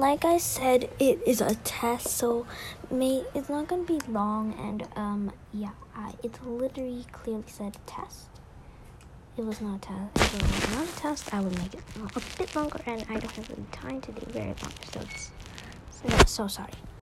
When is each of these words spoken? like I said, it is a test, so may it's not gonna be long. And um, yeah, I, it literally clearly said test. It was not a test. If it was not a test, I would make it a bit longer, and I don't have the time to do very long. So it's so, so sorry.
like 0.00 0.24
I 0.24 0.38
said, 0.38 0.90
it 0.98 1.20
is 1.26 1.40
a 1.40 1.54
test, 1.56 2.06
so 2.08 2.46
may 2.90 3.24
it's 3.34 3.48
not 3.48 3.68
gonna 3.68 3.82
be 3.82 4.00
long. 4.08 4.54
And 4.58 4.86
um, 4.96 5.32
yeah, 5.52 5.70
I, 5.94 6.14
it 6.22 6.38
literally 6.44 7.04
clearly 7.12 7.44
said 7.46 7.76
test. 7.86 8.28
It 9.36 9.44
was 9.44 9.60
not 9.60 9.76
a 9.76 9.88
test. 9.88 10.16
If 10.16 10.34
it 10.34 10.42
was 10.42 10.76
not 10.76 10.88
a 10.88 11.00
test, 11.00 11.34
I 11.34 11.40
would 11.40 11.56
make 11.58 11.74
it 11.74 11.82
a 12.16 12.38
bit 12.38 12.54
longer, 12.54 12.80
and 12.86 13.04
I 13.08 13.14
don't 13.14 13.32
have 13.32 13.48
the 13.48 13.76
time 13.76 14.00
to 14.02 14.12
do 14.12 14.26
very 14.32 14.46
long. 14.46 14.72
So 14.92 15.00
it's 15.00 15.30
so, 15.90 16.24
so 16.26 16.46
sorry. 16.48 16.72